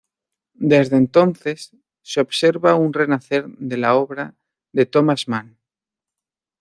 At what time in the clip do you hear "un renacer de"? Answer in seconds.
2.73-3.77